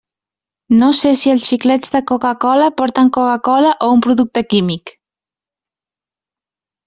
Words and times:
No 0.77 0.87
sé 0.99 1.09
si 1.17 1.33
els 1.33 1.43
xiclets 1.49 1.91
de 1.95 1.99
Coca-cola 2.11 2.69
porten 2.81 3.11
Coca-cola 3.19 3.75
o 3.87 3.89
un 3.97 4.01
producte 4.05 4.43
químic. 4.53 4.95